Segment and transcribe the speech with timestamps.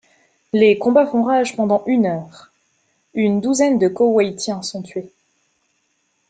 [0.51, 2.51] Les combats font rage pendant une heure,
[3.13, 5.13] une douzaine de Koweïtiens sont tués.